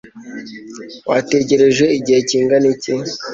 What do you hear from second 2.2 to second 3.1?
kingana iki